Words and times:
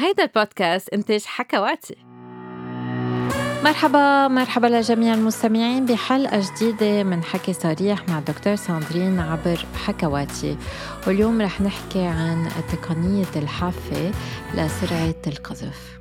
هيدا 0.00 0.22
البودكاست 0.22 0.88
إنتاج 0.88 1.24
حكواتي. 1.24 1.96
مرحبا 3.64 4.28
مرحبا 4.28 4.66
لجميع 4.66 5.14
المستمعين 5.14 5.86
بحلقة 5.86 6.42
جديدة 6.56 7.02
من 7.02 7.24
حكي 7.24 7.52
صريح 7.52 8.08
مع 8.08 8.18
الدكتور 8.18 8.56
ساندرين 8.56 9.20
عبر 9.20 9.66
حكواتي. 9.86 10.56
واليوم 11.06 11.42
رح 11.42 11.60
نحكي 11.60 12.02
عن 12.02 12.48
تقنية 12.72 13.42
الحافة 13.42 14.12
لسرعة 14.54 15.22
القذف. 15.26 15.97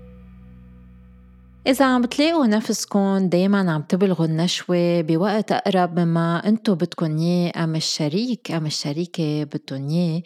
إذا 1.68 1.86
عم 1.86 2.02
بتلاقوا 2.02 2.45
نفسكم 2.45 3.29
دايما 3.29 3.71
عم 3.71 3.81
تبلغوا 3.81 4.25
النشوة 4.25 5.02
بوقت 5.02 5.52
أقرب 5.52 6.00
مما 6.00 6.47
أنتو 6.47 6.75
بدكن 6.75 7.18
إياه 7.18 7.63
أم 7.63 7.75
الشريك 7.75 8.51
أم 8.51 8.65
الشريكة 8.65 9.43
بدهم 9.43 9.89
إياه. 9.89 10.21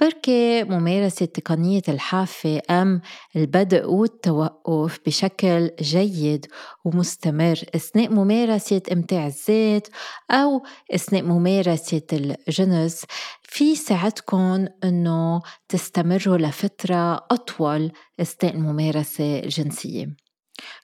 بركي 0.00 0.64
ممارسة 0.64 1.26
تقنية 1.26 1.82
الحافة 1.88 2.60
أم 2.70 3.00
البدء 3.36 3.90
والتوقف 3.90 4.98
بشكل 5.06 5.70
جيد 5.80 6.46
ومستمر. 6.84 7.60
أثناء 7.74 8.08
ممارسة 8.08 8.82
إمتاع 8.92 9.26
الذات 9.26 9.88
أو 10.30 10.62
أثناء 10.94 11.22
ممارسة 11.22 12.02
الجنس 12.12 13.04
في 13.42 13.76
ساعدكم 13.76 14.66
إنه 14.84 15.42
تستمروا 15.68 16.36
لفترة 16.36 17.14
أطول 17.14 17.92
أثناء 18.20 18.54
الممارسة 18.54 19.38
الجنسية 19.38 20.21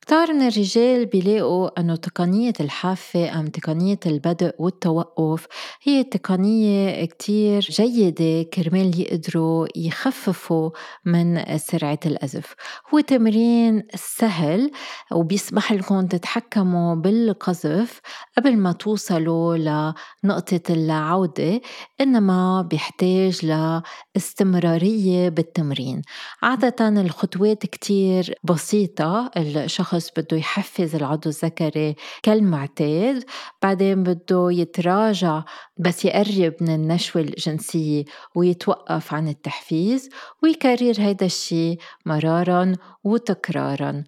كتار 0.00 0.32
من 0.32 0.42
الرجال 0.42 1.06
بيلاقوا 1.06 1.80
أنه 1.80 1.96
تقنية 1.96 2.52
الحافة 2.60 3.40
أم 3.40 3.46
تقنية 3.46 3.98
البدء 4.06 4.54
والتوقف 4.58 5.46
هي 5.82 6.04
تقنية 6.04 7.04
كتير 7.04 7.60
جيدة 7.60 8.42
كرمال 8.42 9.00
يقدروا 9.00 9.66
يخففوا 9.76 10.70
من 11.04 11.58
سرعة 11.58 11.98
الأزف. 12.06 12.54
هو 12.94 13.00
تمرين 13.00 13.82
سهل 13.94 14.70
وبيسمح 15.12 15.72
لكم 15.72 16.06
تتحكموا 16.06 16.94
بالقذف 16.94 18.00
قبل 18.36 18.56
ما 18.56 18.72
توصلوا 18.72 19.56
لنقطة 19.56 20.60
العودة 20.70 21.60
إنما 22.00 22.62
بيحتاج 22.62 23.46
لاستمرارية 24.14 25.28
بالتمرين. 25.28 26.02
عادة 26.42 26.88
الخطوات 26.88 27.66
كتير 27.66 28.34
بسيطة 28.44 29.30
الشخص 29.36 29.87
بده 30.16 30.36
يحفز 30.36 30.94
العضو 30.94 31.28
الذكري 31.28 31.94
كالمعتاد 32.22 33.24
بعدين 33.62 34.02
بده 34.02 34.48
يتراجع 34.50 35.42
بس 35.78 36.04
يقرب 36.04 36.54
من 36.60 36.74
النشوة 36.74 37.22
الجنسية 37.22 38.04
ويتوقف 38.34 39.14
عن 39.14 39.28
التحفيز 39.28 40.08
ويكرر 40.42 40.94
هيدا 40.98 41.26
الشيء 41.26 41.78
مرارا 42.06 42.72
وتكرارا. 43.08 44.04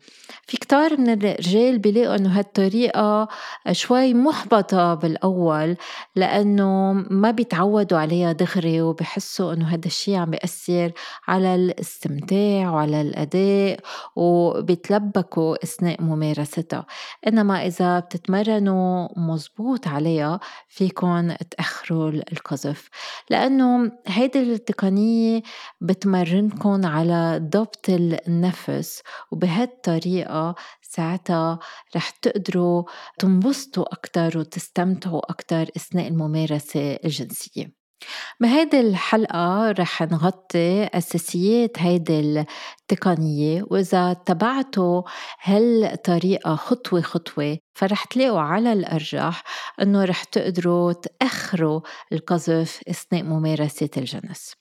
في 0.47 0.57
كتار 0.57 1.01
من 1.01 1.11
الرجال 1.11 1.79
بيلاقوا 1.79 2.17
إنه 2.17 2.39
هالطريقة 2.39 3.29
شوي 3.73 4.15
محبطة 4.15 4.95
بالأول 4.95 5.77
لأنه 6.17 6.93
ما 7.11 7.31
بيتعودوا 7.31 7.99
عليها 7.99 8.33
دغري 8.33 8.83
وبحسوا 8.83 9.53
إنه 9.53 9.67
هذا 9.69 9.87
الشيء 9.87 10.17
عم 10.17 10.31
بيأثر 10.31 10.93
على 11.29 11.55
الاستمتاع 11.55 12.71
وعلى 12.71 13.01
الأداء 13.01 13.81
وبيتلبكوا 14.17 15.65
أثناء 15.65 16.03
ممارستها. 16.03 16.87
إنما 17.27 17.67
إذا 17.67 18.01
بتتمرنوا 18.01 19.09
مزبوط 19.17 19.89
عليها 19.89 20.41
فيكن 20.69 21.37
تأخروا 21.51 22.11
القذف. 22.11 22.89
لأنه 23.31 23.93
هيدي 24.07 24.43
التقنية 24.43 25.43
بتمرنكم 25.81 26.87
على 26.87 27.41
ضبط 27.43 27.87
النفس 27.89 28.90
وبهالطريقة 29.31 30.55
ساعتها 30.83 31.59
رح 31.97 32.11
تقدروا 32.11 32.85
تنبسطوا 33.19 33.93
أكتر 33.93 34.39
وتستمتعوا 34.39 35.31
أكتر 35.31 35.63
أثناء 35.77 36.09
الممارسة 36.09 36.99
الجنسية. 37.05 37.81
بهيدي 38.41 38.81
الحلقة 38.81 39.71
رح 39.71 40.03
نغطي 40.03 40.85
أساسيات 40.85 41.79
هيدي 41.79 42.21
التقنية 42.21 43.65
وإذا 43.71 44.11
اتبعتوا 44.11 45.03
هالطريقة 45.43 46.55
خطوة 46.57 47.01
خطوة 47.01 47.59
فرح 47.75 48.05
تلاقوا 48.05 48.41
على 48.41 48.73
الأرجح 48.73 49.43
أنه 49.83 50.05
رح 50.05 50.25
تقدروا 50.25 50.93
تأخروا 50.93 51.81
القذف 52.13 52.81
أثناء 52.89 53.23
ممارسة 53.23 53.91
الجنس. 53.97 54.53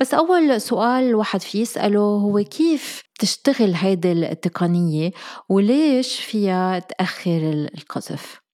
بس 0.00 0.14
أول 0.14 0.60
سؤال 0.60 1.04
الواحد 1.04 1.40
في 1.40 1.60
يسأله 1.60 2.00
هو 2.00 2.44
كيف 2.44 3.02
تشتغل 3.18 3.74
هيدي 3.74 4.12
التقنية 4.12 5.10
وليش 5.48 6.20
فيها 6.20 6.78
تأخر 6.78 7.68
القذف؟ 7.74 8.45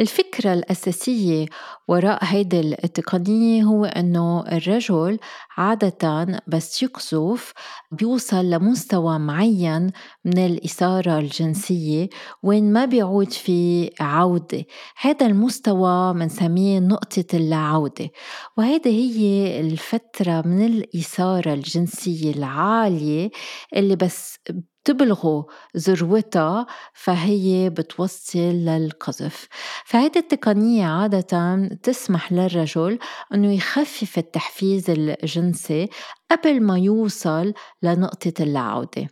الفكرة 0.00 0.52
الأساسية 0.52 1.46
وراء 1.88 2.18
هيدي 2.22 2.60
التقنية 2.60 3.62
هو 3.62 3.84
أنه 3.84 4.40
الرجل 4.40 5.18
عادة 5.56 6.26
بس 6.46 6.82
يقذف 6.82 7.52
بيوصل 7.92 8.50
لمستوى 8.50 9.18
معين 9.18 9.90
من 10.24 10.38
الإثارة 10.38 11.18
الجنسية 11.18 12.08
وين 12.42 12.72
ما 12.72 12.84
بيعود 12.84 13.32
في 13.32 13.90
عودة. 14.00 14.64
هذا 15.00 15.26
المستوى 15.26 16.14
منسميه 16.14 16.78
نقطة 16.78 17.24
اللاعودة 17.34 18.10
وهيدي 18.56 18.90
هي 18.90 19.60
الفترة 19.60 20.42
من 20.46 20.66
الإثارة 20.66 21.54
الجنسية 21.54 22.34
العالية 22.34 23.30
اللي 23.76 23.96
بس 23.96 24.38
بتبلغوا 24.84 25.42
ذروتها 25.76 26.66
فهي 26.94 27.70
بتوصل 27.70 28.38
للقذف. 28.38 29.48
فهيدي 29.84 30.18
التقنية 30.18 30.86
عادة 30.86 31.68
تسمح 31.82 32.32
للرجل 32.32 32.98
أنه 33.34 33.54
يخفف 33.54 34.18
التحفيز 34.18 34.90
الجنسي 34.90 35.88
قبل 36.30 36.62
ما 36.62 36.78
يوصل 36.78 37.54
لنقطة 37.82 38.32
اللاعودة 38.40 39.08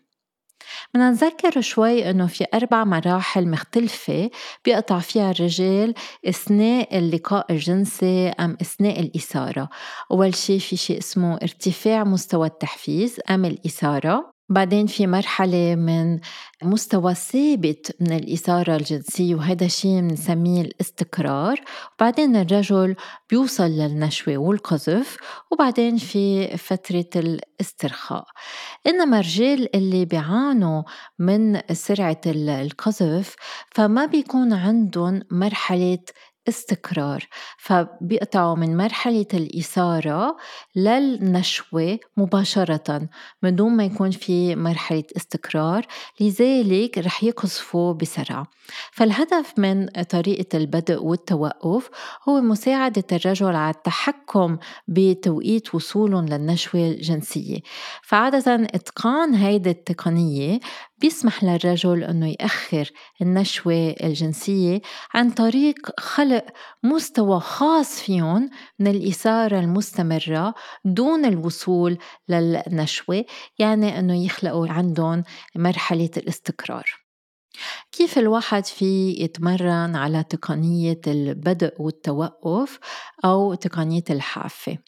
بدنا 0.94 1.10
نذكر 1.10 1.60
شوي 1.60 2.10
إنه 2.10 2.26
في 2.26 2.46
أربع 2.54 2.84
مراحل 2.84 3.48
مختلفة 3.48 4.30
بيقطع 4.64 4.98
فيها 4.98 5.30
الرجال 5.30 5.94
أثناء 6.26 6.98
اللقاء 6.98 7.52
الجنسي 7.52 8.28
أم 8.28 8.56
أثناء 8.60 9.00
الإثارة، 9.00 9.68
أول 10.10 10.34
شيء 10.34 10.58
في 10.58 10.76
شيء 10.76 10.98
اسمه 10.98 11.34
ارتفاع 11.34 12.04
مستوى 12.04 12.46
التحفيز 12.46 13.20
أم 13.30 13.44
الإثارة، 13.44 14.31
بعدين 14.48 14.86
في 14.86 15.06
مرحلة 15.06 15.74
من 15.74 16.20
مستوى 16.62 17.14
ثابت 17.14 17.96
من 18.00 18.12
الإثارة 18.12 18.76
الجنسية 18.76 19.34
وهذا 19.34 19.64
الشيء 19.66 20.00
بنسميه 20.00 20.60
الاستقرار. 20.60 21.60
وبعدين 21.98 22.36
الرجل 22.36 22.96
بيوصل 23.30 23.64
للنشوة 23.64 24.36
والقذف 24.36 25.16
وبعدين 25.50 25.96
في 25.96 26.56
فترة 26.56 27.10
الاسترخاء. 27.16 28.24
إنما 28.86 29.20
الرجال 29.20 29.76
اللي 29.76 30.04
بيعانوا 30.04 30.82
من 31.18 31.60
سرعة 31.72 32.20
القذف 32.26 33.34
فما 33.70 34.06
بيكون 34.06 34.52
عندهم 34.52 35.22
مرحلة 35.30 35.98
استقرار. 36.48 37.26
فبيقطعوا 37.58 38.56
من 38.56 38.76
مرحلة 38.76 39.26
الإثارة 39.34 40.36
للنشوة 40.76 41.98
مباشرة 42.16 43.08
من 43.42 43.56
دون 43.56 43.72
ما 43.76 43.84
يكون 43.84 44.10
في 44.10 44.56
مرحلة 44.56 45.04
استقرار. 45.16 45.86
لذلك 46.20 46.98
رح 46.98 47.24
يقذفوا 47.24 47.92
بسرعة. 47.92 48.46
فالهدف 48.92 49.58
من 49.58 49.86
طريقة 49.86 50.56
البدء 50.58 51.02
والتوقف 51.02 51.90
هو 52.28 52.40
مساعدة 52.40 53.04
الرجل 53.12 53.56
على 53.56 53.74
التحكم 53.74 54.58
بتوقيت 54.88 55.74
وصولهم 55.74 56.26
للنشوة 56.26 56.80
الجنسية. 56.80 57.58
فعادة 58.02 58.54
إتقان 58.54 59.34
هيدي 59.34 59.70
التقنية 59.70 60.60
بيسمح 61.02 61.44
للرجل 61.44 62.04
أنه 62.04 62.34
يأخر 62.40 62.90
النشوة 63.22 63.94
الجنسية 64.02 64.80
عن 65.14 65.30
طريق 65.30 66.00
خلق 66.00 66.44
مستوى 66.82 67.40
خاص 67.40 68.00
فيهم 68.00 68.50
من 68.78 68.86
الإثارة 68.86 69.58
المستمرة 69.58 70.54
دون 70.84 71.24
الوصول 71.24 71.98
للنشوة 72.28 73.24
يعني 73.58 73.98
أنه 73.98 74.24
يخلقوا 74.24 74.68
عندهم 74.68 75.24
مرحلة 75.56 76.10
الاستقرار. 76.16 76.84
كيف 77.92 78.18
الواحد 78.18 78.66
في 78.66 79.10
يتمرن 79.10 79.96
على 79.96 80.24
تقنية 80.24 81.00
البدء 81.06 81.82
والتوقف 81.82 82.78
أو 83.24 83.54
تقنية 83.54 84.04
الحافة؟ 84.10 84.78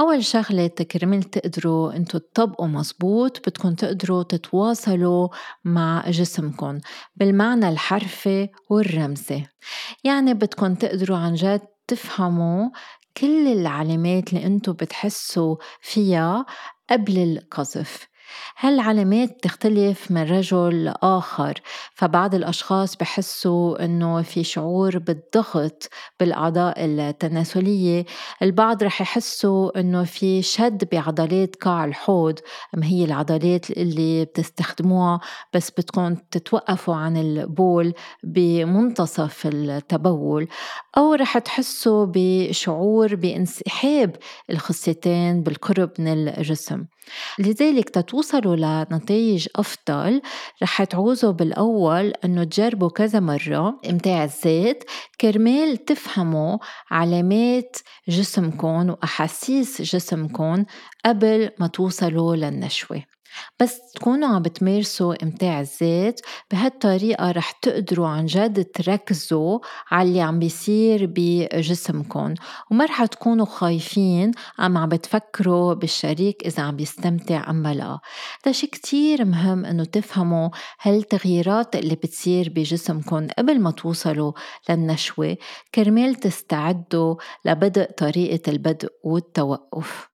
أول 0.00 0.24
شغلة 0.24 0.66
كرمال 0.66 1.22
تقدروا 1.22 1.96
انتو 1.96 2.18
تطبقوا 2.18 2.66
مزبوط 2.66 3.48
بدكم 3.48 3.74
تقدروا 3.74 4.22
تتواصلوا 4.22 5.28
مع 5.64 6.10
جسمكم 6.10 6.80
بالمعنى 7.16 7.68
الحرفي 7.68 8.48
والرمزي. 8.70 9.46
يعني 10.04 10.34
بدكم 10.34 10.74
تقدروا 10.74 11.16
عن 11.18 11.34
جد 11.34 11.60
تفهموا 11.88 12.70
كل 13.16 13.48
العلامات 13.52 14.32
اللي 14.32 14.46
انتو 14.46 14.72
بتحسوا 14.72 15.56
فيها 15.80 16.46
قبل 16.90 17.18
القذف. 17.18 18.08
هالعلامات 18.58 19.42
تختلف 19.42 20.10
من 20.10 20.22
رجل 20.22 20.84
لآخر؟ 20.84 21.60
فبعض 21.94 22.34
الأشخاص 22.34 22.96
بحسوا 22.96 23.84
أنه 23.84 24.22
في 24.22 24.44
شعور 24.44 24.98
بالضغط 24.98 25.88
بالأعضاء 26.20 26.74
التناسلية. 26.84 28.04
البعض 28.42 28.82
رح 28.82 29.00
يحسوا 29.00 29.80
أنه 29.80 30.04
في 30.04 30.42
شد 30.42 30.88
بعضلات 30.92 31.56
قاع 31.56 31.84
الحوض 31.84 32.38
ما 32.74 32.86
هي 32.86 33.04
العضلات 33.04 33.70
اللي 33.70 34.24
بتستخدموها 34.24 35.20
بس 35.54 35.70
بدكم 35.78 36.14
تتوقفوا 36.14 36.94
عن 36.94 37.16
البول 37.16 37.94
بمنتصف 38.24 39.46
التبول. 39.46 40.48
أو 40.96 41.14
رح 41.14 41.38
تحسوا 41.38 42.06
بشعور 42.14 43.14
بانسحاب 43.14 44.16
الخصيتين 44.50 45.42
بالقرب 45.42 45.90
من 45.98 46.28
الجسم. 46.28 46.84
لذلك 47.38 47.90
تتوصلوا 47.90 48.56
لنتائج 48.56 49.48
أفضل. 49.56 50.22
رح 50.62 50.84
تعوزوا 50.84 51.32
بالأول 51.32 52.12
أنه 52.24 52.44
تجربوا 52.44 52.88
كذا 52.88 53.20
مرة. 53.20 53.80
إمتاع 53.90 54.24
الذات 54.24 54.84
كرمال 55.20 55.84
تفهموا 55.84 56.58
علامات 56.90 57.76
جسمكم 58.08 58.90
وأحاسيس 58.90 59.82
جسمكم 59.82 60.64
قبل 61.04 61.50
ما 61.58 61.66
توصلوا 61.66 62.36
للنشوة. 62.36 63.13
بس 63.60 63.92
تكونوا 63.94 64.28
عم 64.28 64.42
بتمارسوا 64.42 65.22
إمتاع 65.22 65.60
الذات 65.60 66.20
بهالطريقة 66.50 67.30
رح 67.30 67.50
تقدروا 67.50 68.08
عن 68.08 68.26
جد 68.26 68.64
تركزوا 68.64 69.58
على 69.90 70.08
اللي 70.08 70.20
عم 70.20 70.38
بيصير 70.38 71.12
بجسمكم 71.14 72.34
وما 72.70 72.84
رح 72.84 73.04
تكونوا 73.06 73.46
خايفين 73.46 74.30
أم 74.60 74.78
عم 74.78 74.88
بتفكروا 74.88 75.74
بالشريك 75.74 76.46
إذا 76.46 76.62
عم 76.62 76.76
بيستمتع 76.76 77.50
أم 77.50 77.66
لا. 77.66 77.98
هذا 78.44 78.52
شيء 78.52 78.70
كتير 78.70 79.24
مهم 79.24 79.64
إنه 79.64 79.84
تفهموا 79.84 80.48
هالتغييرات 80.80 81.76
اللي 81.76 81.94
بتصير 81.94 82.52
بجسمكم 82.56 83.28
قبل 83.38 83.60
ما 83.60 83.70
توصلوا 83.70 84.32
للنشوة. 84.68 85.36
كرمال 85.74 86.14
تستعدوا 86.14 87.16
لبدء 87.44 87.90
طريقة 87.90 88.50
البدء 88.50 88.88
والتوقف. 89.04 90.13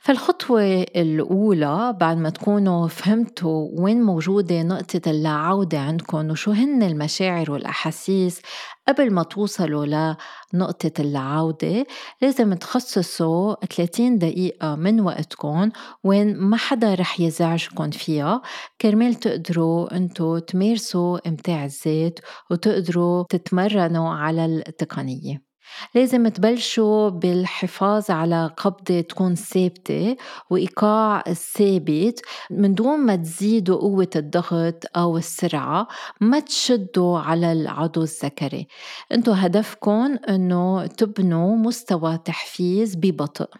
فالخطوة 0.00 0.82
الأولى 0.82 1.96
بعد 2.00 2.16
ما 2.16 2.30
تكونوا 2.30 2.88
فهمتوا 2.88 3.68
وين 3.72 4.02
موجودة 4.02 4.62
نقطة 4.62 5.10
اللاعودة 5.10 5.78
عندكم 5.78 6.30
وشو 6.30 6.50
هن 6.50 6.82
المشاعر 6.82 7.50
والأحاسيس 7.50 8.42
قبل 8.88 9.12
ما 9.12 9.22
توصلوا 9.22 10.14
لنقطة 10.54 10.92
اللاعودة 10.98 11.86
لازم 12.22 12.54
تخصصوا 12.54 13.54
30 13.64 14.18
دقيقة 14.18 14.74
من 14.74 15.00
وقتكم 15.00 15.70
وين 16.04 16.36
ما 16.36 16.56
حدا 16.56 16.94
رح 16.94 17.20
يزعجكم 17.20 17.90
فيها. 17.90 18.42
كرمال 18.80 19.14
تقدروا 19.14 19.96
انتو 19.96 20.38
تمارسوا 20.38 21.28
إمتاع 21.28 21.64
الذات 21.64 22.18
وتقدروا 22.50 23.24
تتمرنوا 23.30 24.08
على 24.08 24.44
التقنية. 24.44 25.45
لازم 25.94 26.28
تبلشوا 26.28 27.08
بالحفاظ 27.08 28.10
على 28.10 28.50
قبضة 28.56 29.00
تكون 29.00 29.34
ثابتة 29.34 30.16
وإيقاع 30.50 31.22
ثابت 31.22 32.20
من 32.50 32.74
دون 32.74 33.00
ما 33.00 33.16
تزيدوا 33.16 33.80
قوة 33.80 34.10
الضغط 34.16 34.84
أو 34.96 35.18
السرعة 35.18 35.88
ما 36.20 36.40
تشدوا 36.40 37.18
على 37.18 37.52
العضو 37.52 38.02
الذكري. 38.02 38.66
انتو 39.12 39.32
هدفكم 39.32 40.18
إنه 40.28 40.86
تبنوا 40.86 41.56
مستوى 41.56 42.18
تحفيز 42.18 42.96
ببطء. 42.96 43.50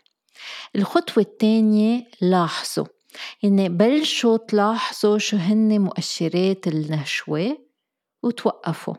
الخطوة 0.76 1.24
الثانية 1.24 2.04
لاحظوا. 2.20 2.86
يعني 3.42 3.68
بلشوا 3.68 4.36
تلاحظوا 4.36 5.18
شو 5.18 5.36
هن 5.36 5.80
مؤشرات 5.80 6.66
النشوة 6.68 7.58
وتوقفوا. 8.22 8.94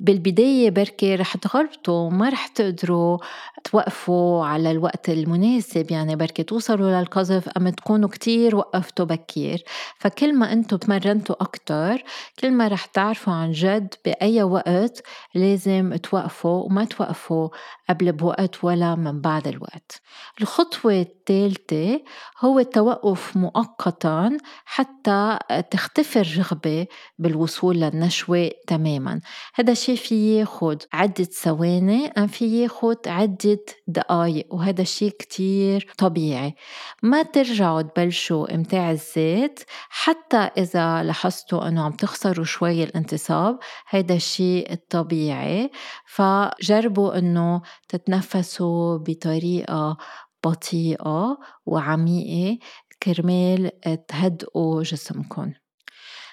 بالبداية 0.00 0.70
بركي 0.70 1.14
رح 1.14 1.36
تغلطوا 1.36 2.10
ما 2.10 2.28
رح 2.28 2.46
تقدروا 2.46 3.18
توقفوا 3.64 4.44
على 4.44 4.70
الوقت 4.70 5.08
المناسب 5.08 5.90
يعني 5.90 6.16
بركي 6.16 6.42
توصلوا 6.42 7.00
للقذف 7.00 7.48
أم 7.48 7.68
تكونوا 7.68 8.08
كتير 8.08 8.56
وقفتوا 8.56 9.06
بكير. 9.06 9.64
فكل 9.98 10.34
ما 10.34 10.52
أنتوا 10.52 10.78
تمرنتوا 10.78 11.42
أكتر 11.42 12.02
كل 12.38 12.50
ما 12.50 12.68
رح 12.68 12.84
تعرفوا 12.84 13.32
عن 13.32 13.52
جد 13.52 13.94
بأي 14.04 14.42
وقت 14.42 15.02
لازم 15.34 15.96
توقفوا 15.96 16.64
وما 16.64 16.84
توقفوا 16.84 17.48
قبل 17.88 18.12
بوقت 18.12 18.64
ولا 18.64 18.94
من 18.94 19.20
بعد 19.20 19.48
الوقت. 19.48 20.00
الخطوة 20.40 20.92
الثالثة 21.00 22.00
هو 22.40 22.58
التوقف 22.58 23.36
مؤقتا 23.36 24.36
حتى 24.64 25.38
تختفي 25.70 26.20
الرغبة 26.20 26.86
بالوصول 27.18 27.76
للنشوة 27.76 28.50
تماما. 28.66 29.20
هذا 29.54 29.72
الشيء 29.72 29.96
في 29.96 30.38
ياخد 30.38 30.82
عدة 30.92 31.24
ثواني 31.24 32.06
أم 32.06 32.26
في 32.26 32.62
ياخد 32.62 33.08
عدة 33.08 33.64
دقايق 33.86 34.54
وهذا 34.54 34.82
الشيء 34.82 35.10
كتير 35.10 35.92
طبيعي. 35.98 36.54
ما 37.02 37.22
ترجعوا 37.22 37.82
تبلشوا 37.82 38.54
إمتاع 38.54 38.90
الذات 38.90 39.60
حتى 39.88 40.36
إذا 40.36 41.02
لاحظتوا 41.02 41.68
أنه 41.68 41.84
عم 41.84 41.92
تخسروا 41.92 42.44
شوي 42.44 42.82
الانتصاب 42.84 43.58
هذا 43.88 44.14
الشيء 44.14 44.72
الطبيعي 44.72 45.70
فجربوا 46.06 47.18
أنه 47.18 47.62
تتنفسوا 47.88 48.96
بطريقة 48.96 49.96
بطيئة 50.44 51.38
وعميقة 51.66 52.58
كرمال 53.02 53.70
تهدئوا 54.08 54.82
جسمكم 54.82 55.52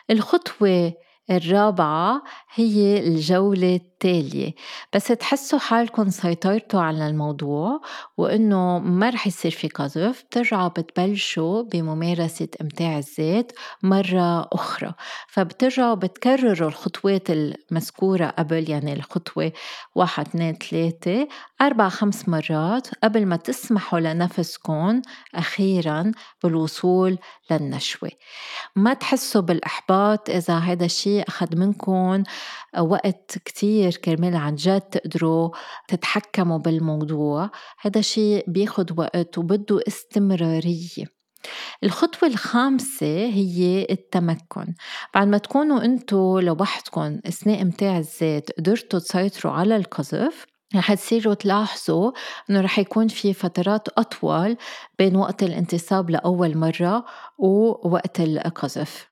الخطوة 0.10 0.94
الرابعة 1.32 2.22
هي 2.54 3.08
الجولة 3.08 3.76
التالية. 3.76 4.54
بس 4.94 5.08
تحسوا 5.08 5.60
حالكم 5.60 6.10
سيطرتوا 6.10 6.82
على 6.82 7.08
الموضوع 7.08 7.82
وإنه 8.18 8.80
ما 8.80 9.10
رح 9.10 9.28
يصير 9.28 9.52
في 9.52 9.68
قذف 9.68 10.24
بترجعوا 10.24 10.68
بتبلشوا 10.68 11.62
بممارسة 11.62 12.48
إمتاع 12.62 12.98
الذات 12.98 13.52
مرة 13.84 14.48
أخرى. 14.54 14.94
فبترجعوا 15.28 15.96
بتكرروا 15.96 16.70
الخطوات 16.70 17.30
المذكورة 17.30 18.26
قبل 18.26 18.70
يعني 18.70 18.94
الخطوة 18.94 19.52
واحد 19.96 20.28
اثنين 20.28 20.54
ثلاثة 20.54 21.28
أربع 21.62 21.90
خمس 21.90 22.30
مرات 22.30 22.88
قبل 23.04 23.26
ما 23.26 23.36
تسمحوا 23.36 24.00
لنفسكم 24.00 25.02
أخيرا 25.36 26.12
بالوصول 26.44 27.18
للنشوة. 27.52 28.12
ما 28.76 28.94
تحسوا 28.94 29.42
بالإحباط 29.42 30.30
إذا 30.30 30.58
هذا 30.58 30.86
الشيء 30.86 31.19
أخذ 31.28 31.56
منكم 31.56 32.24
وقت 32.80 33.38
كتير 33.46 33.92
كرمال 33.92 34.36
عن 34.36 34.56
جد 34.56 34.82
تقدروا 34.82 35.50
تتحكموا 35.88 36.58
بالموضوع. 36.58 37.52
هذا 37.82 38.02
شيء 38.02 38.44
بياخد 38.48 39.00
وقت 39.00 39.38
وبده 39.38 39.80
استمرارية. 39.88 41.06
الخطوة 41.84 42.30
الخامسة 42.30 43.26
هي 43.26 43.88
التمكن. 43.90 44.74
بعد 45.16 45.28
ما 45.28 45.38
تكونوا 45.38 45.86
انتو 45.86 46.40
لوحدكم 46.40 47.20
اثناء 47.28 47.62
امتاع 47.62 47.98
الذات 47.98 48.52
قدرتوا 48.52 49.00
تسيطروا 49.00 49.54
على 49.54 49.76
القذف 49.76 50.46
رح 50.76 50.94
تصيروا 50.94 51.34
تلاحظوا 51.34 52.12
إنه 52.50 52.62
رح 52.62 52.80
يكون 52.80 53.08
في 53.08 53.34
فترات 53.34 53.88
أطول 53.90 54.58
بين 55.00 55.16
وقت 55.16 55.44
الانتصاب 55.44 56.10
لأول 56.10 56.58
مرة 56.58 57.06
ووقت 57.38 58.20
القذف. 58.20 59.09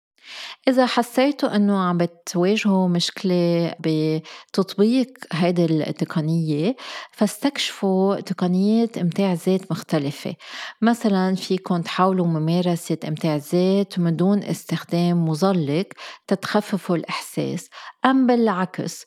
إذا 0.67 0.85
حسيتوا 0.85 1.55
إنه 1.55 1.79
عم 1.79 1.97
بتواجهوا 1.97 2.87
مشكلة 2.87 3.75
بتطبيق 3.79 5.07
هيدي 5.31 5.65
التقنية 5.65 6.75
فاستكشفوا 7.11 8.19
تقنيات 8.19 8.97
إمتاع 8.97 9.33
ذات 9.33 9.71
مختلفة. 9.71 10.35
مثلا 10.81 11.35
فيكم 11.35 11.81
تحاولوا 11.81 12.27
ممارسة 12.27 12.97
إمتاع 13.07 13.35
ذات 13.35 13.99
من 13.99 14.15
دون 14.15 14.43
استخدام 14.43 15.25
مظلق 15.25 15.85
تتخففوا 16.27 16.95
الإحساس 16.95 17.69
أم 18.05 18.27
بالعكس. 18.27 19.05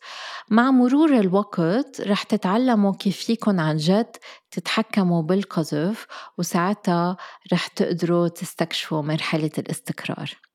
مع 0.50 0.70
مرور 0.70 1.18
الوقت 1.18 2.00
رح 2.00 2.22
تتعلموا 2.22 2.92
كيف 2.92 3.16
فيكم 3.16 3.60
عن 3.60 3.76
جد 3.76 4.16
تتحكموا 4.50 5.22
بالقذف 5.22 6.06
وساعتها 6.38 7.16
رح 7.52 7.66
تقدروا 7.66 8.28
تستكشفوا 8.28 9.02
مرحلة 9.02 9.50
الاستقرار. 9.58 10.49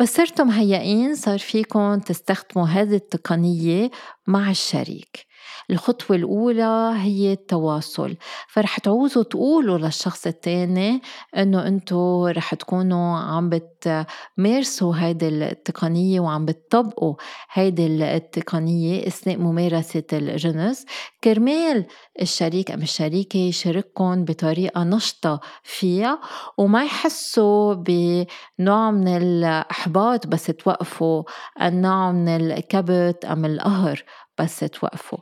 بس 0.00 0.14
صرتوا 0.16 0.44
مهيئين 0.44 1.14
صار 1.14 1.38
فيكم 1.38 1.98
تستخدموا 1.98 2.66
هذه 2.66 2.94
التقنية 2.94 3.90
مع 4.26 4.50
الشريك. 4.50 5.26
الخطوة 5.70 6.16
الأولى 6.16 6.92
هي 6.96 7.32
التواصل. 7.32 8.16
فرح 8.48 8.78
تعوزوا 8.78 9.22
تقولوا 9.22 9.78
للشخص 9.78 10.26
التاني 10.26 11.02
إنه 11.36 11.66
أنتوا 11.66 12.30
رح 12.30 12.54
تكونوا 12.54 13.16
عم 13.18 13.50
بتمارسوا 13.50 14.94
هيدي 14.96 15.28
التقنية 15.28 16.20
وعم 16.20 16.44
بتطبقوا 16.44 17.14
هيدي 17.52 17.86
التقنية 18.16 19.06
أثناء 19.06 19.36
ممارسة 19.36 20.02
الجنس 20.12 20.84
كرمال 21.24 21.86
الشريك 22.22 22.70
أم 22.70 22.82
الشريكة 22.82 23.36
يشارككم 23.38 24.24
بطريقة 24.24 24.84
نشطة 24.84 25.40
فيها 25.62 26.20
وما 26.58 26.84
يحسوا 26.84 27.74
بنوع 27.74 28.90
من 28.90 29.08
الإحباط 29.08 30.26
بس 30.26 30.46
توقفوا 30.46 31.22
النوع 31.62 32.12
من 32.12 32.28
الكبت 32.28 33.24
أم 33.24 33.44
القهر. 33.44 34.04
بس 34.38 34.60
توقفوا 34.60 35.18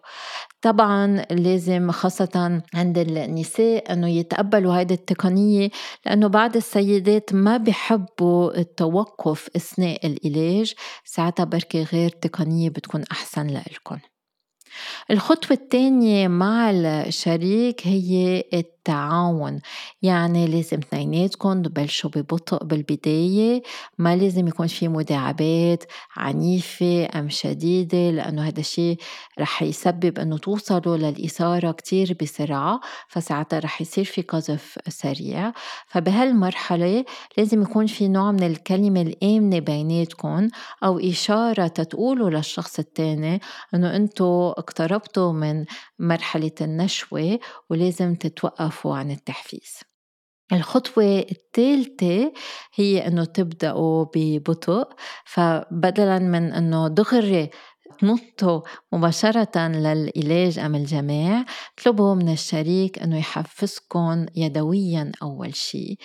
طبعا 0.62 1.24
لازم 1.30 1.90
خاصة 1.90 2.62
عند 2.74 2.98
النساء 2.98 3.92
أنه 3.92 4.08
يتقبلوا 4.08 4.74
هذه 4.74 4.92
التقنية 4.92 5.70
لأنه 6.06 6.26
بعض 6.26 6.56
السيدات 6.56 7.34
ما 7.34 7.56
بحبوا 7.56 8.58
التوقف 8.58 9.48
أثناء 9.56 10.06
العلاج 10.06 10.74
ساعتها 11.04 11.44
بركي 11.44 11.82
غير 11.82 12.10
تقنية 12.10 12.68
بتكون 12.68 13.04
أحسن 13.12 13.46
لإلكم. 13.46 13.98
الخطوة 15.10 15.56
الثانية 15.56 16.28
مع 16.28 16.70
الشريك 16.70 17.86
هي 17.86 18.44
التعاون. 18.82 19.60
يعني 20.02 20.46
لازم 20.46 20.78
اثنيناتكم 20.78 21.62
تبلشوا 21.62 22.10
ببطء 22.10 22.64
بالبداية 22.64 23.62
ما 23.98 24.16
لازم 24.16 24.48
يكون 24.48 24.66
في 24.66 24.88
مداعبات 24.88 25.84
عنيفة 26.16 27.08
أم 27.14 27.28
شديدة 27.28 28.10
لأنه 28.10 28.48
هذا 28.48 28.60
الشيء 28.60 28.96
رح 29.40 29.62
يسبب 29.62 30.18
أنه 30.18 30.38
توصلوا 30.38 30.96
للإثارة 30.96 31.72
كتير 31.72 32.16
بسرعة 32.22 32.80
فساعتها 33.08 33.58
رح 33.58 33.80
يصير 33.80 34.04
في 34.04 34.22
قذف 34.22 34.78
سريع. 34.88 35.52
فبهالمرحلة 35.86 37.04
لازم 37.38 37.62
يكون 37.62 37.86
في 37.86 38.08
نوع 38.08 38.32
من 38.32 38.42
الكلمة 38.42 39.00
الآمنة 39.02 39.58
بيناتكم 39.58 40.48
أو 40.84 40.98
إشارة 40.98 41.66
تتقولوا 41.66 42.30
للشخص 42.30 42.78
الثاني 42.78 43.40
أنه 43.74 43.96
أنتوا 43.96 44.50
اقتربتوا 44.50 45.32
من 45.32 45.64
مرحلة 45.98 46.50
النشوة 46.60 47.38
ولازم 47.70 48.14
تتوقفوا 48.72 48.96
عن 48.96 49.10
التحفيز. 49.10 49.80
الخطوة 50.52 51.18
الثالثة 51.30 52.32
هي 52.74 53.06
أنه 53.06 53.24
تبدأوا 53.24 54.06
ببطء 54.14 54.88
فبدلا 55.24 56.18
من 56.18 56.52
أنه 56.52 56.88
دغري 56.88 57.50
تنطوا 57.98 58.60
مباشرة 58.92 59.68
للعلاج 59.68 60.58
أم 60.58 60.74
الجماع 60.74 61.44
اطلبوا 61.78 62.14
من 62.14 62.32
الشريك 62.32 62.98
أنه 62.98 63.18
يحفزكم 63.18 64.26
يدويا 64.36 65.12
أول 65.22 65.54
شيء. 65.54 65.96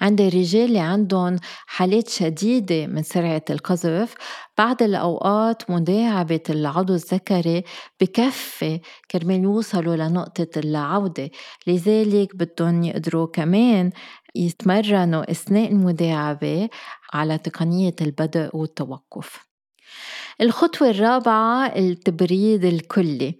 عند 0.00 0.20
الرجال 0.20 0.64
اللي 0.64 0.78
عندهم 0.78 1.36
حالات 1.66 2.08
شديدة 2.08 2.86
من 2.86 3.02
سرعة 3.02 3.44
القذف 3.50 4.14
بعض 4.58 4.82
الأوقات 4.82 5.70
مداعبة 5.70 6.40
العضو 6.50 6.94
الذكري 6.94 7.64
بكفي 8.00 8.80
كرمال 9.10 9.42
يوصلوا 9.42 9.96
لنقطة 9.96 10.48
العودة. 10.56 11.30
لذلك 11.66 12.36
بدهم 12.36 12.82
يقدروا 12.82 13.26
كمان 13.26 13.90
يتمرنوا 14.34 15.30
أثناء 15.30 15.72
المداعبة 15.72 16.68
على 17.12 17.38
تقنية 17.38 17.96
البدء 18.00 18.50
والتوقف. 18.56 19.50
الخطوة 20.40 20.90
الرابعة 20.90 21.66
التبريد 21.66 22.64
الكلي. 22.64 23.34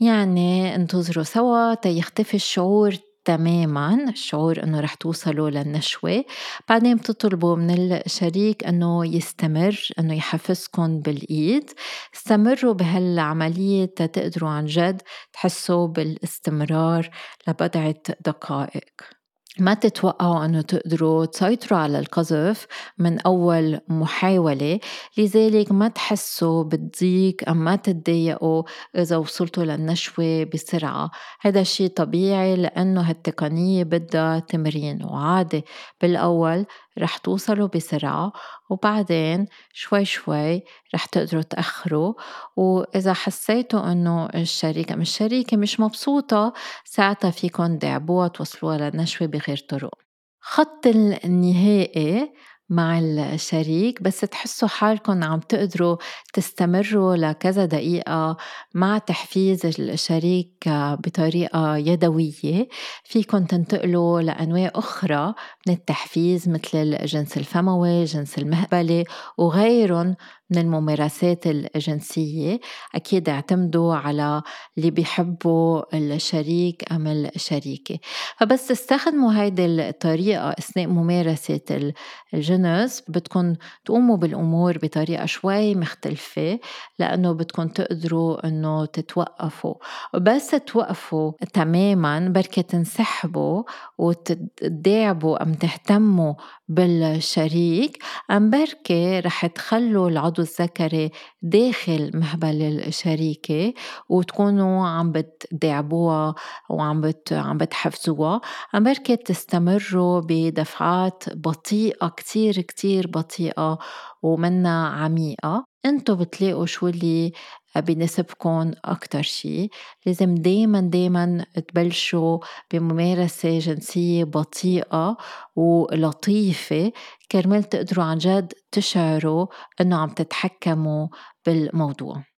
يعني 0.00 0.74
انتظروا 0.74 1.24
سوا 1.24 1.74
تيختفي 1.74 2.34
الشعور 2.34 2.94
تماما 3.24 4.08
الشعور 4.08 4.62
إنه 4.62 4.80
رح 4.80 4.94
توصلوا 4.94 5.50
للنشوة. 5.50 6.24
بعدين 6.68 6.96
بتطلبوا 6.96 7.56
من 7.56 7.92
الشريك 7.92 8.64
إنه 8.64 9.06
يستمر 9.06 9.88
إنه 9.98 10.14
يحفزكم 10.14 11.00
بالإيد. 11.00 11.70
استمروا 12.14 12.74
بهالعملية 12.74 13.84
تقدروا 13.84 14.50
عن 14.50 14.66
جد 14.66 15.02
تحسوا 15.32 15.86
بالاستمرار 15.86 17.10
لبضعة 17.48 18.02
دقائق. 18.26 19.23
ما 19.60 19.74
تتوقعوا 19.74 20.44
أنه 20.44 20.60
تقدروا 20.60 21.24
تسيطروا 21.26 21.78
على 21.78 21.98
القذف 21.98 22.66
من 22.98 23.20
أول 23.20 23.80
محاولة 23.88 24.80
لذلك 25.18 25.72
ما 25.72 25.88
تحسوا 25.88 26.64
بالضيق 26.64 27.36
أم 27.48 27.56
ما 27.64 27.76
تتضايقوا 27.76 28.62
إذا 28.96 29.16
وصلتوا 29.16 29.64
للنشوة 29.64 30.44
بسرعة. 30.44 31.10
هذا 31.40 31.60
الشيء 31.60 31.88
طبيعي 31.88 32.56
لأنه 32.56 33.00
هالتقنية 33.00 33.84
بدها 33.84 34.38
تمرين 34.38 35.04
وعادة. 35.04 35.62
بالأول 36.00 36.66
رح 36.98 37.16
توصلوا 37.16 37.68
بسرعة 37.74 38.32
وبعدين 38.70 39.46
شوي 39.72 40.04
شوي 40.04 40.62
رح 40.94 41.04
تقدروا 41.06 41.42
تأخروا. 41.42 42.14
وإذا 42.56 43.12
حسيتوا 43.12 43.92
إنه 43.92 44.26
الشريك 44.34 44.92
أم 44.92 45.00
الشريكة 45.00 45.56
مش 45.56 45.80
مبسوطة 45.80 46.52
ساعتها 46.84 47.30
فيكم 47.30 47.78
دعبوها 47.78 48.28
توصلوها 48.28 48.78
للنشوة 48.90 49.28
بغير 49.28 49.58
طرق. 49.68 49.94
خط 50.40 50.86
النهائي 51.24 52.32
مع 52.68 52.98
الشريك 52.98 54.02
بس 54.02 54.20
تحسوا 54.20 54.68
حالكم 54.68 55.24
عم 55.24 55.40
تقدروا 55.40 55.96
تستمروا 56.34 57.16
لكذا 57.16 57.64
دقيقة 57.64 58.36
مع 58.74 58.98
تحفيز 58.98 59.66
الشريك 59.66 60.68
بطريقة 60.68 61.76
يدوية. 61.76 62.68
فيكم 63.04 63.44
تنتقلوا 63.44 64.20
لأنواع 64.20 64.70
أخرى. 64.74 65.34
من 65.66 65.74
التحفيز 65.74 66.48
مثل 66.48 66.78
الجنس 67.02 67.36
الفموي 67.36 68.00
الجنس 68.00 68.38
المهبلي 68.38 69.04
وغيرهم 69.38 70.16
من 70.50 70.58
الممارسات 70.58 71.46
الجنسية. 71.46 72.60
أكيد 72.94 73.28
اعتمدوا 73.28 73.94
على 73.94 74.42
اللي 74.78 74.90
بيحبوا 74.90 75.96
الشريك 75.96 76.92
أم 76.92 77.06
الشريكة. 77.06 77.98
فبس 78.36 78.68
تستخدموا 78.68 79.32
هيدي 79.32 79.66
الطريقة 79.66 80.50
أثناء 80.50 80.86
ممارسة 80.86 81.92
الجنس. 82.34 83.02
بدكم 83.08 83.54
تقوموا 83.84 84.16
بالأمور 84.16 84.78
بطريقة 84.82 85.26
شوي 85.26 85.74
مختلفة 85.74 86.58
لأنه 86.98 87.32
بدكم 87.32 87.68
تقدروا 87.68 88.46
أنه 88.46 88.84
تتوقفوا. 88.86 89.74
بس 90.14 90.50
توقفوا 90.50 91.32
تماما 91.52 92.28
بركة 92.28 92.62
تنسحبوا 92.62 93.62
وتداعبوا 93.98 95.42
أم 95.42 95.53
تهتموا 95.54 96.34
بالشريك 96.68 98.02
أم 98.30 98.50
بركة 98.50 99.20
رح 99.20 99.46
تخلوا 99.46 100.08
العضو 100.10 100.42
الذكري 100.42 101.10
داخل 101.42 102.10
مهبل 102.14 102.62
الشريكة 102.86 103.74
وتكونوا 104.08 104.86
عم 104.88 105.12
بتداعبوها 105.12 106.34
وعم 106.70 107.00
بت 107.00 107.32
عم 107.32 107.58
بتحفزوها. 107.58 108.40
أم 108.74 108.84
بركة 108.84 109.14
تستمروا 109.14 110.20
بدفعات 110.20 111.24
بطيئة 111.36 112.08
كتير 112.08 112.60
كتير 112.60 113.06
بطيئة 113.06 113.78
ومنا 114.22 114.88
عميقة. 114.88 115.73
انتو 115.86 116.16
بتلاقوا 116.16 116.66
شو 116.66 116.88
اللي 116.88 117.32
بناسبكم 117.76 118.72
أكتر 118.84 119.22
شي. 119.22 119.68
لازم 120.06 120.34
دايما 120.34 120.80
دايما 120.80 121.46
تبلشوا 121.68 122.38
بممارسة 122.72 123.58
جنسية 123.58 124.24
بطيئة 124.24 125.16
ولطيفة 125.56 126.92
كرمال 127.32 127.64
تقدروا 127.64 128.04
عن 128.04 128.18
جد 128.18 128.52
تشعروا 128.72 129.46
إنه 129.80 129.96
عم 129.96 130.08
تتحكموا 130.08 131.08
بالموضوع. 131.46 132.33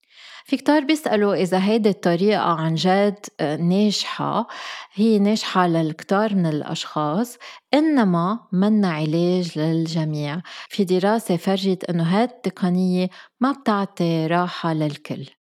في 0.47 0.57
كتار 0.57 0.85
بيسألوا 0.85 1.35
إذا 1.35 1.65
هيدي 1.65 1.89
الطريقة 1.89 2.41
عن 2.41 2.75
جد 2.75 3.27
ناجحة. 3.41 4.47
هي 4.95 5.19
ناجحة 5.19 5.67
للكتار 5.67 6.35
من 6.35 6.47
الأشخاص 6.47 7.39
إنما 7.75 8.41
منا 8.53 8.89
علاج 8.93 9.59
للجميع. 9.59 10.43
في 10.69 10.85
دراسة 10.85 11.37
فرجت 11.37 11.85
إنه 11.85 12.03
هاد 12.03 12.31
التقنية 12.31 13.09
ما 13.41 13.53
بتعطي 13.53 14.27
راحة 14.27 14.73
للكل. 14.73 15.36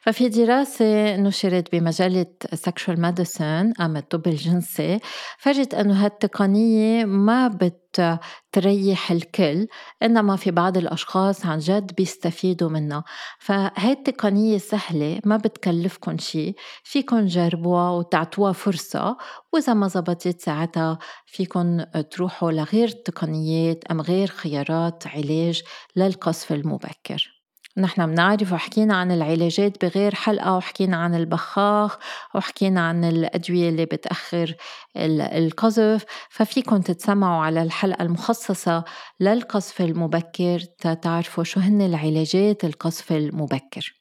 ففي 0.00 0.28
دراسة 0.28 1.16
نشرت 1.16 1.72
بمجلة 1.72 2.26
Sexual 2.54 2.96
Medicine 2.96 3.80
أم 3.80 3.96
الطب 3.96 4.26
الجنسي. 4.26 4.98
فرجت 5.38 5.74
أنه 5.74 6.04
هالتقنية 6.06 7.04
ما 7.04 7.48
بتريح 7.48 9.10
الكل 9.10 9.66
إنما 10.02 10.36
في 10.36 10.50
بعض 10.50 10.76
الأشخاص 10.76 11.46
عن 11.46 11.58
جد 11.58 11.94
بيستفيدوا 11.94 12.68
منها. 12.70 13.04
فهي 13.38 13.92
التقنية 13.92 14.58
سهلة 14.58 15.20
ما 15.24 15.36
بتكلفكن 15.36 16.18
شي 16.18 16.54
فيكن 16.84 17.26
جربوها 17.26 17.90
وتعطوها 17.90 18.52
فرصة 18.52 19.16
وإذا 19.52 19.74
ما 19.74 19.88
زبطت 19.88 20.40
ساعتها 20.40 20.98
فيكن 21.26 21.86
تروحوا 22.10 22.52
لغير 22.52 22.88
تقنيات 22.88 23.84
أم 23.90 24.00
غير 24.00 24.26
خيارات 24.28 25.06
علاج 25.06 25.62
للقصف 25.96 26.52
المبكر. 26.52 27.39
نحن 27.78 28.06
بنعرف 28.06 28.52
وحكينا 28.52 28.96
عن 28.96 29.12
العلاجات 29.12 29.84
بغير 29.84 30.14
حلقة 30.14 30.56
وحكينا 30.56 30.96
عن 30.96 31.14
البخاخ 31.14 31.98
وحكينا 32.34 32.80
عن 32.88 33.04
الأدوية 33.04 33.68
اللي 33.68 33.84
بتأخر 33.84 34.54
القذف. 34.96 36.04
ففيكم 36.30 36.80
تتسمعوا 36.80 37.42
على 37.44 37.62
الحلقة 37.62 38.02
المخصصة 38.02 38.84
للقذف 39.20 39.80
المبكر 39.80 40.60
تتعرفوا 40.78 41.44
شو 41.44 41.60
هن 41.60 41.82
العلاجات 41.82 42.64
القذف 42.64 43.12
المبكر. 43.12 44.00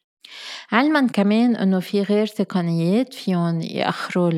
علما 0.71 1.07
كمان 1.07 1.55
إنه 1.55 1.79
في 1.79 2.01
غير 2.01 2.27
تقنيات 2.27 3.13
فيهم 3.13 3.61
يأخروا 3.61 4.31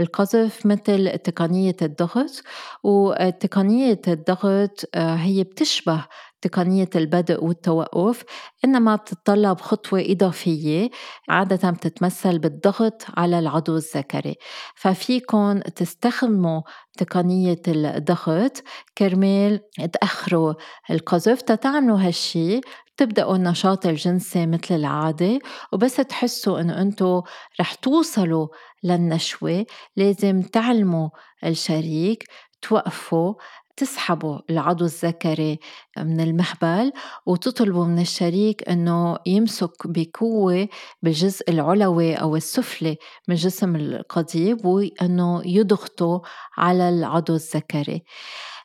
القذف 0.00 0.66
مثل 0.66 1.18
تقنية 1.18 1.76
الضغط. 1.82 2.42
وتقنية 2.84 4.00
الضغط 4.08 4.84
آه، 4.94 5.14
هي 5.14 5.44
بتشبه 5.44 6.04
تقنية 6.42 6.90
البدء 6.96 7.44
والتوقف 7.44 8.24
إنما 8.64 8.96
بتتطلب 8.96 9.60
خطوة 9.60 10.04
إضافية 10.06 10.90
عادة 11.28 11.70
بتتمثل 11.70 12.38
بالضغط 12.38 13.04
على 13.16 13.38
العضو 13.38 13.76
الذكري. 13.76 14.36
ففيكن 14.74 15.62
تستخدموا 15.76 16.62
تقنية 16.98 17.62
الضغط 17.68 18.62
كرمال 18.98 19.60
تأخروا 19.92 20.54
القذف 20.90 21.42
تتعملوا 21.42 21.98
هالشي 21.98 22.60
تبدأوا 22.96 23.36
النشاط 23.36 23.86
الجنسي 23.86 24.46
مثل 24.46 24.74
العادة 24.74 25.38
وبس 25.72 25.96
تحسوا 25.96 26.60
إنه 26.60 26.80
أنتوا 26.80 27.22
رح 27.60 27.74
توصلوا 27.74 28.48
للنشوة 28.84 29.66
لازم 29.96 30.42
تعلموا 30.42 31.08
الشريك 31.44 32.24
توقفوا 32.62 33.34
تسحبوا 33.76 34.38
العضو 34.50 34.84
الذكري 34.84 35.58
من 35.98 36.20
المهبل 36.20 36.92
وتطلبوا 37.26 37.84
من 37.84 37.98
الشريك 37.98 38.68
إنه 38.68 39.18
يمسك 39.26 39.70
بقوة 39.84 40.68
بالجزء 41.02 41.50
العلوي 41.50 42.14
أو 42.14 42.36
السفلي 42.36 42.96
من 43.28 43.34
جسم 43.34 43.76
القضيب 43.76 44.64
وإنه 44.66 45.42
يضغطوا 45.46 46.20
على 46.56 46.88
العضو 46.88 47.34
الذكري 47.34 48.02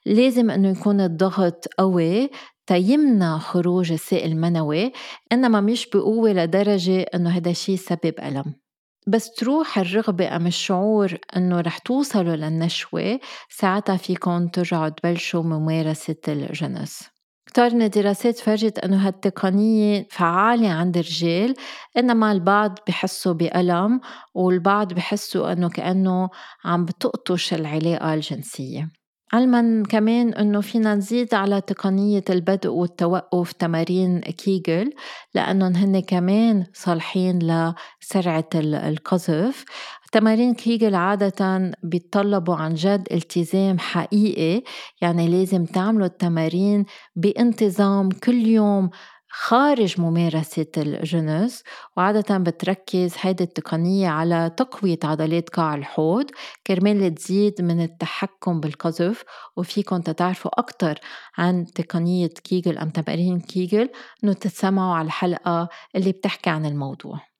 لازم 0.05 0.51
إنه 0.51 0.69
يكون 0.69 1.01
الضغط 1.01 1.65
قوي 1.77 2.29
تيمنع 2.67 3.37
خروج 3.37 3.91
السائل 3.91 4.31
المنوي 4.31 4.91
إنما 5.31 5.61
مش 5.61 5.89
بقوة 5.93 6.33
لدرجة 6.33 7.01
إنه 7.01 7.29
هذا 7.29 7.49
الشيء 7.51 7.75
يسبب 7.75 8.13
ألم. 8.23 8.66
بس 9.07 9.31
تروح 9.31 9.77
الرغبة 9.79 10.35
أم 10.35 10.47
الشعور 10.47 11.17
إنه 11.37 11.61
رح 11.61 11.77
توصلوا 11.77 12.35
للنشوة 12.35 13.19
ساعتها 13.49 13.97
فيكم 13.97 14.47
ترجعوا 14.47 14.89
تبلشوا 14.89 15.43
ممارسة 15.43 16.15
الجنس. 16.27 17.03
كتار 17.45 17.75
من 17.75 17.81
الدراسات 17.81 18.39
فرجت 18.39 18.79
إنه 18.79 19.07
هالتقنية 19.07 20.07
فعالة 20.11 20.69
عند 20.69 20.97
الرجال 20.97 21.55
إنما 21.97 22.31
البعض 22.31 22.79
بحسوا 22.87 23.33
بألم 23.33 24.01
والبعض 24.35 24.93
بحسوا 24.93 25.51
إنه 25.51 25.69
كأنه 25.69 26.29
عم 26.65 26.85
بتقطش 26.85 27.53
العلاقة 27.53 28.13
الجنسية. 28.13 28.96
علما 29.33 29.83
كمان 29.89 30.33
إنه 30.33 30.61
فينا 30.61 30.95
نزيد 30.95 31.33
على 31.33 31.61
تقنية 31.61 32.23
البدء 32.29 32.69
والتوقف 32.69 33.51
تمارين 33.51 34.19
كيجل 34.19 34.93
لأنهم 35.35 35.75
هن 35.75 35.99
كمان 35.99 36.65
صالحين 36.73 37.39
لسرعة 37.39 38.49
القذف. 38.55 39.65
تمارين 40.11 40.53
كيجل 40.53 40.95
عادة 40.95 41.71
بيتطلبوا 41.83 42.55
عن 42.55 42.73
جد 42.73 43.07
التزام 43.11 43.79
حقيقي 43.79 44.63
يعني 45.01 45.27
لازم 45.27 45.65
تعملوا 45.65 46.05
التمارين 46.05 46.85
بانتظام 47.15 48.09
كل 48.09 48.47
يوم 48.47 48.89
خارج 49.29 50.01
ممارسة 50.01 50.65
الجنس 50.77 51.63
وعادة 51.97 52.37
بتركز 52.37 53.13
هيدي 53.19 53.43
التقنية 53.43 54.09
على 54.09 54.51
تقوية 54.57 54.99
عضلات 55.03 55.49
قاع 55.49 55.75
الحوض 55.75 56.25
كرمال 56.67 57.15
تزيد 57.15 57.61
من 57.61 57.81
التحكم 57.81 58.59
بالقذف 58.59 59.23
وفيكم 59.57 60.01
تتعرفوا 60.01 60.59
أكتر 60.59 60.99
عن 61.37 61.65
تقنية 61.65 62.27
كيجل 62.27 62.77
أم 62.77 62.89
تمارين 62.89 63.39
كيجل 63.39 63.89
إنه 64.23 64.33
تتسمعوا 64.33 64.95
على 64.95 65.05
الحلقة 65.05 65.69
اللي 65.95 66.11
بتحكي 66.11 66.49
عن 66.49 66.65
الموضوع. 66.65 67.36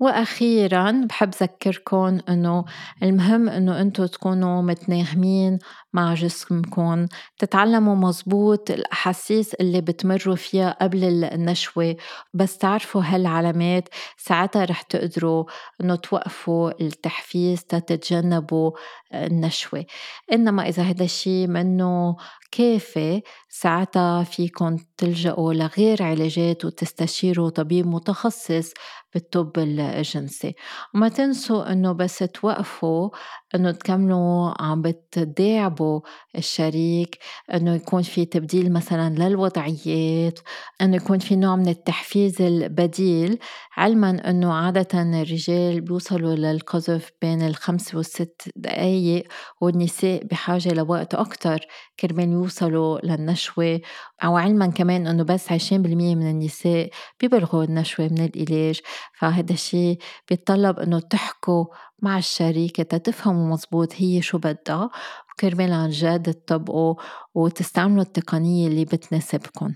وأخيرا 0.00 0.90
بحب 1.08 1.30
ذكركم 1.42 2.18
إنه 2.28 2.64
المهم 3.02 3.48
إنه 3.48 3.80
أنتم 3.80 4.06
تكونوا 4.06 4.62
متناغمين 4.62 5.58
مع 5.92 6.14
جسمكم 6.14 7.06
تتعلموا 7.38 7.94
مزبوط 7.94 8.70
الأحاسيس 8.70 9.54
اللي 9.54 9.80
بتمروا 9.80 10.36
فيها 10.36 10.76
قبل 10.82 11.24
النشوة. 11.24 11.96
بس 12.34 12.58
تعرفوا 12.58 13.02
هالعلامات 13.04 13.88
ساعتها 14.16 14.64
رح 14.64 14.82
تقدروا 14.82 15.44
إنه 15.80 15.94
توقفوا 15.94 16.80
التحفيز 16.80 17.64
تتجنبوا 17.64 18.70
النشوة. 19.14 19.84
إنما 20.32 20.68
إذا 20.68 20.82
هذا 20.82 21.04
الشيء 21.04 21.46
منه 21.48 22.16
كافي 22.52 23.22
ساعتها 23.48 24.22
فيكم 24.24 24.76
تلجأوا 24.96 25.54
لغير 25.54 26.02
علاجات 26.02 26.64
وتستشيروا 26.64 27.50
طبيب 27.50 27.86
متخصص 27.86 28.72
بالطب 29.14 29.58
الجنسي. 29.58 30.54
وما 30.94 31.08
تنسوا 31.08 31.72
إنه 31.72 31.92
بس 31.92 32.18
توقفوا 32.18 33.10
إنه 33.54 33.70
تكملوا 33.70 34.62
عم 34.62 34.82
بتداعبوا 34.82 36.00
الشريك 36.38 37.18
إنه 37.54 37.74
يكون 37.74 38.02
في 38.02 38.24
تبديل 38.24 38.72
مثلا 38.72 39.14
للوضعيات 39.28 40.38
إنه 40.80 40.96
يكون 40.96 41.18
في 41.18 41.36
نوع 41.36 41.56
من 41.56 41.68
التحفيز 41.68 42.42
البديل 42.42 43.38
علما 43.76 44.30
إنه 44.30 44.52
عادة 44.52 45.02
الرجال 45.22 45.80
بيوصلوا 45.80 46.34
للقذف 46.34 47.10
بين 47.22 47.42
الخمس 47.42 47.94
والست 47.94 48.50
دقايق 48.56 49.24
والنساء 49.60 50.24
بحاجة 50.24 50.68
لوقت 50.72 51.14
أكتر 51.14 51.60
كرمال 52.00 52.39
يوصلوا 52.42 52.98
للنشوة 52.98 53.80
أو 54.24 54.36
علما 54.36 54.66
كمان 54.66 55.06
أنه 55.06 55.22
بس 55.22 55.52
20% 55.52 55.72
من 55.72 56.30
النساء 56.30 56.90
بيبلغوا 57.20 57.64
النشوة 57.64 58.08
من 58.08 58.18
العلاج 58.18 58.80
فهذا 59.18 59.52
الشيء 59.52 59.98
بيتطلب 60.28 60.78
أنه 60.78 61.00
تحكوا 61.00 61.64
مع 62.02 62.18
الشريكة 62.18 62.82
تتفهموا 62.82 63.52
مزبوط 63.52 63.94
هي 63.96 64.22
شو 64.22 64.38
بدها 64.38 64.90
وكرمال 65.32 65.72
عن 65.72 65.90
جد 65.90 66.34
تطبقوا 66.34 66.94
وتستعملوا 67.34 68.02
التقنية 68.02 68.68
اللي 68.68 68.84
بتناسبكم 68.84 69.72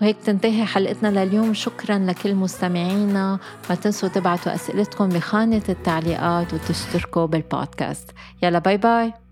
وهيك 0.00 0.16
تنتهي 0.16 0.64
حلقتنا 0.64 1.24
لليوم. 1.24 1.54
شكرا 1.54 1.98
لكل 1.98 2.34
مستمعينا. 2.34 3.38
ما 3.70 3.74
تنسوا 3.74 4.08
تبعتوا 4.08 4.54
أسئلتكم 4.54 5.08
بخانة 5.08 5.62
التعليقات 5.68 6.54
وتشتركوا 6.54 7.26
بالبودكاست. 7.26 8.10
يلا 8.42 8.58
باي 8.58 8.76
باي. 8.76 9.23